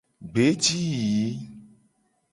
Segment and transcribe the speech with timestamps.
[0.33, 1.31] Gbe ji yiyi.